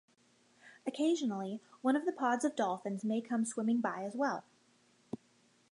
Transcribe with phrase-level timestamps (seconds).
[0.87, 4.43] Occasionally one of the pods of dolphins may come swimming by as well.